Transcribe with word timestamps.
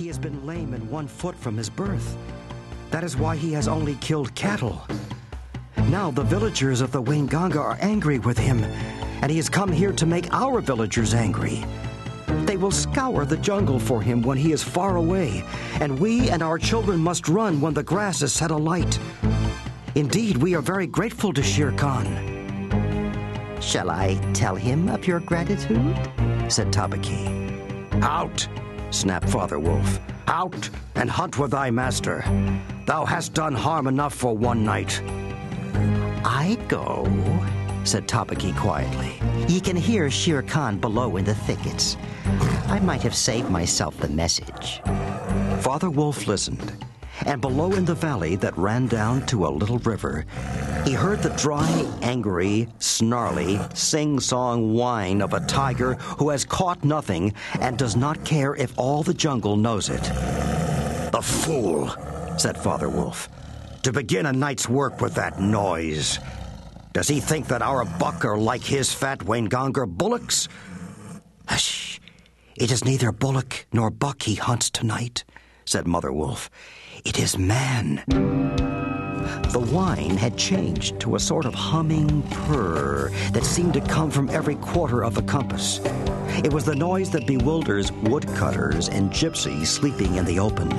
He 0.00 0.06
has 0.06 0.18
been 0.18 0.46
lame 0.46 0.72
in 0.72 0.88
one 0.88 1.06
foot 1.06 1.36
from 1.36 1.58
his 1.58 1.68
birth. 1.68 2.16
That 2.90 3.04
is 3.04 3.18
why 3.18 3.36
he 3.36 3.52
has 3.52 3.68
only 3.68 3.96
killed 3.96 4.34
cattle. 4.34 4.80
Now 5.90 6.10
the 6.10 6.22
villagers 6.22 6.80
of 6.80 6.90
the 6.90 7.02
Wainganga 7.02 7.58
are 7.58 7.76
angry 7.82 8.18
with 8.18 8.38
him, 8.38 8.64
and 9.20 9.30
he 9.30 9.36
has 9.36 9.50
come 9.50 9.70
here 9.70 9.92
to 9.92 10.06
make 10.06 10.32
our 10.32 10.62
villagers 10.62 11.12
angry. 11.12 11.66
They 12.46 12.56
will 12.56 12.70
scour 12.70 13.26
the 13.26 13.36
jungle 13.36 13.78
for 13.78 14.00
him 14.00 14.22
when 14.22 14.38
he 14.38 14.52
is 14.52 14.64
far 14.64 14.96
away, 14.96 15.44
and 15.80 16.00
we 16.00 16.30
and 16.30 16.42
our 16.42 16.56
children 16.58 16.98
must 16.98 17.28
run 17.28 17.60
when 17.60 17.74
the 17.74 17.82
grass 17.82 18.22
is 18.22 18.32
set 18.32 18.50
alight. 18.50 18.98
Indeed, 19.96 20.38
we 20.38 20.54
are 20.54 20.62
very 20.62 20.86
grateful 20.86 21.34
to 21.34 21.42
Shere 21.42 21.72
Khan. 21.72 22.06
Shall 23.60 23.90
I 23.90 24.14
tell 24.32 24.54
him 24.54 24.88
of 24.88 25.06
your 25.06 25.20
gratitude? 25.20 25.94
said 26.48 26.72
Tabaqui. 26.72 28.02
Out, 28.02 28.48
snapped 28.90 29.28
Father 29.28 29.58
Wolf. 29.58 29.98
Out 30.26 30.68
and 30.94 31.10
hunt 31.10 31.38
with 31.38 31.52
thy 31.52 31.70
master. 31.70 32.24
Thou 32.86 33.04
hast 33.04 33.34
done 33.34 33.54
harm 33.54 33.86
enough 33.86 34.14
for 34.14 34.36
one 34.36 34.64
night. 34.64 35.00
I 36.24 36.58
go, 36.68 37.06
said 37.84 38.06
Tabaqui 38.06 38.56
quietly. 38.56 39.20
Ye 39.48 39.60
can 39.60 39.76
hear 39.76 40.10
Shere 40.10 40.42
Khan 40.42 40.78
below 40.78 41.16
in 41.16 41.24
the 41.24 41.34
thickets. 41.34 41.96
I 42.66 42.78
might 42.80 43.02
have 43.02 43.14
saved 43.14 43.50
myself 43.50 43.96
the 43.98 44.08
message. 44.08 44.80
Father 45.60 45.90
Wolf 45.90 46.26
listened, 46.26 46.72
and 47.26 47.40
below 47.40 47.72
in 47.72 47.84
the 47.84 47.94
valley 47.94 48.36
that 48.36 48.56
ran 48.56 48.86
down 48.86 49.26
to 49.26 49.46
a 49.46 49.48
little 49.48 49.78
river, 49.78 50.24
he 50.84 50.92
heard 50.92 51.22
the 51.22 51.34
dry, 51.36 51.86
angry, 52.02 52.68
snarly, 52.78 53.58
sing 53.74 54.20
song 54.20 54.72
whine 54.72 55.20
of 55.20 55.32
a 55.32 55.44
tiger 55.46 55.94
who 55.94 56.30
has 56.30 56.44
caught 56.44 56.84
nothing 56.84 57.34
and 57.60 57.76
does 57.78 57.96
not 57.96 58.24
care 58.24 58.54
if 58.54 58.72
all 58.78 59.02
the 59.02 59.14
jungle 59.14 59.56
knows 59.56 59.88
it. 59.88 60.02
The 61.12 61.22
fool, 61.22 61.88
said 62.38 62.56
Father 62.56 62.88
Wolf, 62.88 63.28
to 63.82 63.92
begin 63.92 64.26
a 64.26 64.32
night's 64.32 64.68
work 64.68 65.00
with 65.00 65.14
that 65.14 65.40
noise. 65.40 66.18
Does 66.92 67.08
he 67.08 67.20
think 67.20 67.48
that 67.48 67.62
our 67.62 67.84
buck 67.84 68.24
are 68.24 68.38
like 68.38 68.62
his 68.62 68.92
fat 68.92 69.20
Wainganga 69.20 69.86
bullocks? 69.86 70.48
Hush! 71.46 72.00
It 72.56 72.70
is 72.70 72.84
neither 72.84 73.12
bullock 73.12 73.66
nor 73.72 73.90
buck 73.90 74.22
he 74.22 74.34
hunts 74.34 74.70
tonight, 74.70 75.24
said 75.70 75.86
Mother 75.86 76.12
Wolf. 76.12 76.50
It 77.04 77.20
is 77.20 77.38
man. 77.38 78.02
The 79.52 79.64
whine 79.70 80.16
had 80.16 80.36
changed 80.36 80.98
to 80.98 81.14
a 81.14 81.20
sort 81.20 81.46
of 81.46 81.54
humming 81.54 82.22
purr 82.22 83.12
that 83.30 83.44
seemed 83.44 83.74
to 83.74 83.80
come 83.80 84.10
from 84.10 84.28
every 84.30 84.56
quarter 84.56 85.04
of 85.04 85.14
the 85.14 85.22
compass. 85.22 85.78
It 86.42 86.52
was 86.52 86.64
the 86.64 86.74
noise 86.74 87.08
that 87.10 87.24
bewilders 87.24 87.92
woodcutters 87.92 88.88
and 88.88 89.12
gypsies 89.12 89.66
sleeping 89.68 90.16
in 90.16 90.24
the 90.24 90.40
open 90.40 90.72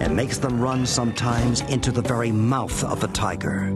and 0.00 0.14
makes 0.14 0.38
them 0.38 0.60
run 0.60 0.86
sometimes 0.86 1.62
into 1.62 1.90
the 1.90 2.02
very 2.02 2.30
mouth 2.30 2.84
of 2.84 3.00
the 3.00 3.08
tiger. 3.08 3.72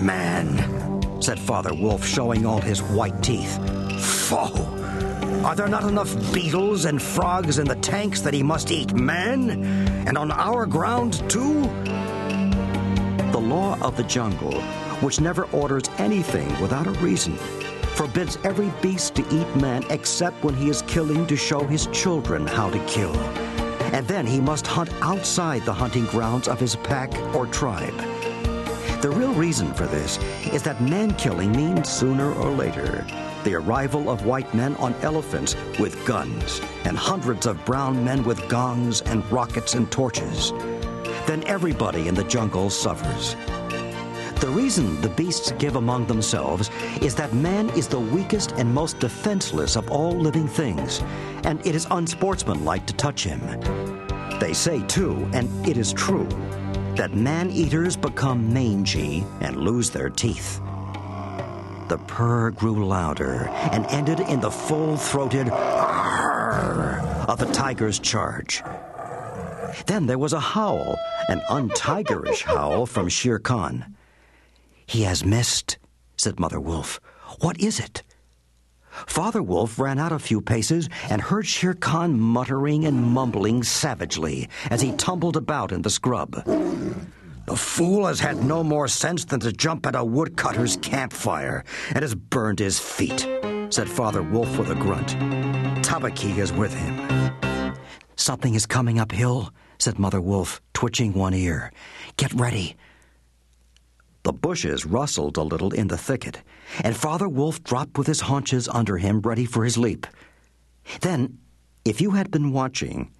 Man, 0.00 1.20
said 1.20 1.38
Father 1.38 1.74
Wolf, 1.74 2.06
showing 2.06 2.46
all 2.46 2.62
his 2.62 2.82
white 2.82 3.22
teeth. 3.22 3.58
Foe! 4.00 4.79
Are 5.44 5.54
there 5.54 5.68
not 5.68 5.84
enough 5.84 6.14
beetles 6.34 6.84
and 6.84 7.00
frogs 7.00 7.58
in 7.58 7.66
the 7.66 7.76
tanks 7.76 8.20
that 8.20 8.34
he 8.34 8.42
must 8.42 8.70
eat 8.70 8.92
man? 8.92 9.50
And 10.06 10.18
on 10.18 10.30
our 10.30 10.66
ground, 10.66 11.14
too? 11.30 11.62
The 13.32 13.40
law 13.40 13.78
of 13.80 13.96
the 13.96 14.02
jungle, 14.02 14.60
which 15.00 15.18
never 15.18 15.44
orders 15.44 15.84
anything 15.96 16.48
without 16.60 16.86
a 16.86 16.90
reason, 16.92 17.36
forbids 17.94 18.36
every 18.44 18.70
beast 18.82 19.14
to 19.14 19.22
eat 19.34 19.56
man 19.56 19.82
except 19.88 20.44
when 20.44 20.54
he 20.54 20.68
is 20.68 20.82
killing 20.82 21.26
to 21.26 21.36
show 21.36 21.64
his 21.64 21.86
children 21.86 22.46
how 22.46 22.68
to 22.68 22.78
kill. 22.84 23.16
And 23.94 24.06
then 24.06 24.26
he 24.26 24.42
must 24.42 24.66
hunt 24.66 24.92
outside 25.00 25.64
the 25.64 25.72
hunting 25.72 26.04
grounds 26.06 26.48
of 26.48 26.60
his 26.60 26.76
pack 26.76 27.16
or 27.34 27.46
tribe. 27.46 27.96
The 29.00 29.10
real 29.10 29.32
reason 29.32 29.72
for 29.72 29.86
this 29.86 30.18
is 30.52 30.62
that 30.64 30.82
man 30.82 31.14
killing 31.14 31.52
means 31.52 31.88
sooner 31.88 32.30
or 32.34 32.50
later 32.50 33.06
the 33.44 33.54
arrival 33.54 34.10
of 34.10 34.26
white 34.26 34.52
men 34.54 34.76
on 34.76 34.94
elephants 35.02 35.56
with 35.78 36.04
guns 36.06 36.60
and 36.84 36.96
hundreds 36.96 37.46
of 37.46 37.64
brown 37.64 38.04
men 38.04 38.22
with 38.24 38.48
gongs 38.48 39.00
and 39.02 39.30
rockets 39.32 39.74
and 39.74 39.90
torches. 39.90 40.52
Then 41.26 41.44
everybody 41.46 42.08
in 42.08 42.14
the 42.14 42.24
jungle 42.24 42.70
suffers. 42.70 43.36
The 44.40 44.48
reason 44.48 45.00
the 45.02 45.10
beasts 45.10 45.52
give 45.58 45.76
among 45.76 46.06
themselves 46.06 46.70
is 47.02 47.14
that 47.16 47.34
man 47.34 47.68
is 47.70 47.86
the 47.86 48.00
weakest 48.00 48.52
and 48.52 48.72
most 48.72 48.98
defenseless 48.98 49.76
of 49.76 49.90
all 49.90 50.12
living 50.12 50.48
things, 50.48 51.02
and 51.44 51.64
it 51.66 51.74
is 51.74 51.86
unsportsmanlike 51.90 52.86
to 52.86 52.94
touch 52.94 53.24
him. 53.24 53.40
They 54.40 54.54
say, 54.54 54.82
too, 54.86 55.28
and 55.34 55.68
it 55.68 55.76
is 55.76 55.92
true, 55.92 56.26
that 56.96 57.12
man 57.12 57.50
eaters 57.50 57.96
become 57.96 58.50
mangy 58.50 59.26
and 59.40 59.58
lose 59.58 59.90
their 59.90 60.08
teeth. 60.08 60.60
The 61.90 61.98
purr 61.98 62.52
grew 62.52 62.86
louder 62.86 63.48
and 63.72 63.84
ended 63.86 64.20
in 64.20 64.38
the 64.40 64.48
full 64.48 64.96
throated 64.96 65.48
of 65.48 67.36
the 67.40 67.50
tiger's 67.52 67.98
charge. 67.98 68.62
Then 69.86 70.06
there 70.06 70.16
was 70.16 70.32
a 70.32 70.38
howl, 70.38 70.96
an 71.28 71.40
untigerish 71.50 72.42
howl 72.42 72.86
from 72.86 73.08
Shere 73.08 73.40
Khan. 73.40 73.96
He 74.86 75.02
has 75.02 75.24
missed, 75.24 75.78
said 76.16 76.38
Mother 76.38 76.60
Wolf. 76.60 77.00
What 77.40 77.58
is 77.58 77.80
it? 77.80 78.04
Father 79.06 79.42
Wolf 79.42 79.76
ran 79.76 79.98
out 79.98 80.12
a 80.12 80.20
few 80.20 80.40
paces 80.40 80.88
and 81.08 81.20
heard 81.20 81.48
Shere 81.48 81.74
Khan 81.74 82.20
muttering 82.20 82.84
and 82.84 83.02
mumbling 83.02 83.64
savagely 83.64 84.48
as 84.70 84.80
he 84.80 84.92
tumbled 84.92 85.36
about 85.36 85.72
in 85.72 85.82
the 85.82 85.90
scrub. 85.90 86.44
The 87.46 87.56
fool 87.56 88.06
has 88.06 88.20
had 88.20 88.44
no 88.44 88.62
more 88.62 88.86
sense 88.88 89.24
than 89.24 89.40
to 89.40 89.52
jump 89.52 89.86
at 89.86 89.96
a 89.96 90.04
woodcutter's 90.04 90.76
campfire 90.76 91.64
and 91.88 92.02
has 92.02 92.14
burned 92.14 92.58
his 92.58 92.78
feet, 92.78 93.26
said 93.70 93.88
Father 93.88 94.22
Wolf 94.22 94.58
with 94.58 94.70
a 94.70 94.74
grunt. 94.74 95.08
Tabaqui 95.82 96.38
is 96.38 96.52
with 96.52 96.72
him. 96.72 97.74
Something 98.16 98.54
is 98.54 98.66
coming 98.66 99.00
uphill, 99.00 99.52
said 99.78 99.98
Mother 99.98 100.20
Wolf, 100.20 100.60
twitching 100.74 101.14
one 101.14 101.34
ear. 101.34 101.72
Get 102.16 102.32
ready. 102.34 102.76
The 104.22 104.32
bushes 104.32 104.84
rustled 104.84 105.38
a 105.38 105.42
little 105.42 105.72
in 105.72 105.88
the 105.88 105.96
thicket, 105.96 106.42
and 106.84 106.94
Father 106.94 107.28
Wolf 107.28 107.64
dropped 107.64 107.96
with 107.96 108.06
his 108.06 108.20
haunches 108.20 108.68
under 108.68 108.98
him, 108.98 109.20
ready 109.20 109.46
for 109.46 109.64
his 109.64 109.78
leap. 109.78 110.06
Then, 111.00 111.38
if 111.84 112.00
you 112.00 112.10
had 112.10 112.30
been 112.30 112.52
watching, 112.52 113.10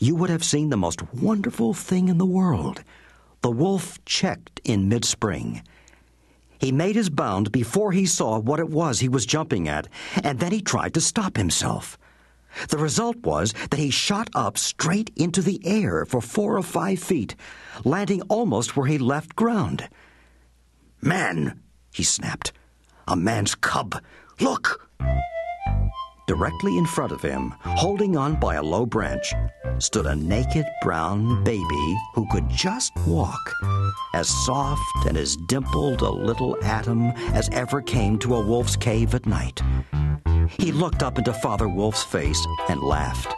you 0.00 0.16
would 0.16 0.30
have 0.30 0.44
seen 0.44 0.70
the 0.70 0.76
most 0.76 1.00
wonderful 1.14 1.74
thing 1.74 2.08
in 2.08 2.18
the 2.18 2.26
world. 2.26 2.82
The 3.42 3.50
wolf 3.50 4.04
checked 4.04 4.60
in 4.64 4.88
mid 4.88 5.04
spring. 5.04 5.62
He 6.58 6.72
made 6.72 6.96
his 6.96 7.08
bound 7.08 7.52
before 7.52 7.92
he 7.92 8.04
saw 8.04 8.38
what 8.38 8.58
it 8.58 8.68
was 8.68 8.98
he 8.98 9.08
was 9.08 9.26
jumping 9.26 9.68
at, 9.68 9.88
and 10.22 10.40
then 10.40 10.50
he 10.50 10.60
tried 10.60 10.94
to 10.94 11.00
stop 11.00 11.36
himself. 11.36 11.96
The 12.68 12.78
result 12.78 13.18
was 13.18 13.52
that 13.70 13.78
he 13.78 13.90
shot 13.90 14.28
up 14.34 14.58
straight 14.58 15.10
into 15.14 15.40
the 15.42 15.60
air 15.64 16.04
for 16.04 16.20
four 16.20 16.56
or 16.56 16.62
five 16.62 16.98
feet, 16.98 17.36
landing 17.84 18.22
almost 18.22 18.76
where 18.76 18.86
he 18.86 18.98
left 18.98 19.36
ground. 19.36 19.88
Man, 21.00 21.60
he 21.92 22.02
snapped. 22.02 22.52
A 23.06 23.16
man's 23.16 23.54
cub. 23.54 24.02
Look! 24.40 24.88
Directly 26.26 26.76
in 26.76 26.86
front 26.86 27.12
of 27.12 27.22
him, 27.22 27.54
holding 27.62 28.16
on 28.16 28.38
by 28.38 28.56
a 28.56 28.62
low 28.62 28.84
branch, 28.84 29.32
stood 29.78 30.06
a 30.06 30.16
naked 30.16 30.66
brown 30.82 31.42
baby 31.44 31.96
who 32.14 32.26
could 32.30 32.48
just 32.48 32.92
walk, 33.06 33.52
as 34.14 34.28
soft 34.44 35.06
and 35.06 35.16
as 35.16 35.36
dimpled 35.48 36.02
a 36.02 36.10
little 36.10 36.56
atom 36.64 37.10
as 37.32 37.48
ever 37.50 37.80
came 37.80 38.18
to 38.18 38.36
a 38.36 38.44
wolf's 38.44 38.76
cave 38.76 39.14
at 39.14 39.26
night. 39.26 39.60
He 40.48 40.72
looked 40.72 41.02
up 41.02 41.18
into 41.18 41.32
Father 41.32 41.68
Wolf's 41.68 42.02
face 42.02 42.46
and 42.68 42.80
laughed. 42.80 43.34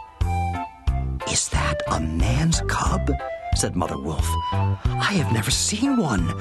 Is 1.31 1.49
that 1.49 1.81
a 1.91 1.99
man's 1.99 2.61
cub? 2.67 3.11
said 3.55 3.75
Mother 3.75 3.97
Wolf. 3.97 4.27
I 4.51 5.13
have 5.13 5.31
never 5.33 5.51
seen 5.51 5.97
one. 5.97 6.33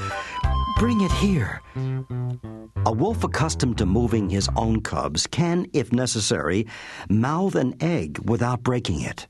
Bring 0.78 1.00
it 1.02 1.12
here. 1.12 1.60
A 2.86 2.92
wolf 2.92 3.24
accustomed 3.24 3.76
to 3.78 3.86
moving 3.86 4.30
his 4.30 4.48
own 4.56 4.80
cubs 4.80 5.26
can, 5.26 5.66
if 5.74 5.92
necessary, 5.92 6.66
mouth 7.10 7.54
an 7.54 7.74
egg 7.80 8.18
without 8.24 8.62
breaking 8.62 9.02
it. 9.02 9.26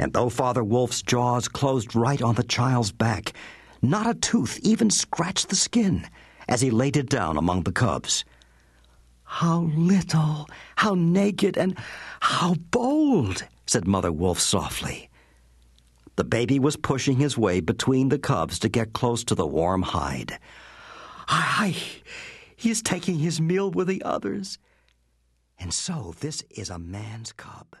And 0.00 0.14
though 0.14 0.30
Father 0.30 0.64
Wolf's 0.64 1.02
jaws 1.02 1.46
closed 1.46 1.94
right 1.94 2.22
on 2.22 2.34
the 2.34 2.42
child's 2.42 2.90
back, 2.90 3.34
not 3.82 4.06
a 4.08 4.14
tooth 4.14 4.58
even 4.62 4.88
scratched 4.88 5.50
the 5.50 5.56
skin 5.56 6.08
as 6.48 6.62
he 6.62 6.70
laid 6.70 6.96
it 6.96 7.10
down 7.10 7.36
among 7.36 7.64
the 7.64 7.70
cubs. 7.70 8.24
How 9.24 9.70
little, 9.76 10.48
how 10.76 10.94
naked, 10.94 11.58
and 11.58 11.76
how 12.20 12.54
bold, 12.70 13.44
said 13.66 13.86
Mother 13.86 14.10
Wolf 14.10 14.40
softly. 14.40 15.10
The 16.16 16.24
baby 16.24 16.58
was 16.58 16.78
pushing 16.78 17.18
his 17.18 17.36
way 17.36 17.60
between 17.60 18.08
the 18.08 18.18
cubs 18.18 18.58
to 18.60 18.70
get 18.70 18.94
close 18.94 19.22
to 19.24 19.34
the 19.34 19.46
warm 19.46 19.82
hide. 19.82 20.38
Hi, 21.28 21.74
he 22.56 22.70
is 22.70 22.80
taking 22.80 23.18
his 23.18 23.38
meal 23.38 23.70
with 23.70 23.86
the 23.86 24.02
others. 24.02 24.56
And 25.58 25.74
so 25.74 26.14
this 26.20 26.42
is 26.48 26.70
a 26.70 26.78
man's 26.78 27.32
cub. 27.32 27.76